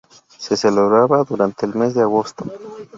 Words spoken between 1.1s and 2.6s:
durante el mes de agosto.